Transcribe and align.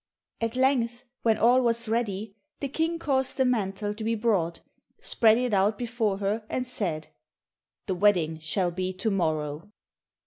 At 0.41 0.55
length, 0.55 1.03
when 1.21 1.37
all 1.37 1.61
was 1.61 1.87
ready, 1.87 2.35
the 2.59 2.69
King 2.69 2.97
caused 2.97 3.37
the 3.37 3.45
mantle 3.45 3.93
to 3.93 4.03
be 4.03 4.15
brought, 4.15 4.61
spread 4.99 5.37
it 5.37 5.53
out 5.53 5.77
before 5.77 6.17
her, 6.17 6.43
and 6.49 6.65
said, 6.65 7.09
"The 7.85 7.93
wedding 7.93 8.39
shall 8.39 8.71
be 8.71 8.93
to 8.93 9.11
morrow." 9.11 9.71